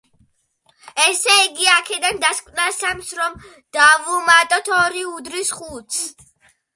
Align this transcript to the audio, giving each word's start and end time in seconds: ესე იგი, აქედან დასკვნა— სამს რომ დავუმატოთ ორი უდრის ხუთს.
ესე 1.01 1.33
იგი, 1.41 1.67
აქედან 1.73 2.17
დასკვნა— 2.23 2.65
სამს 2.77 3.11
რომ 3.19 3.35
დავუმატოთ 3.77 4.71
ორი 4.79 5.05
უდრის 5.11 5.53
ხუთს. 5.59 6.01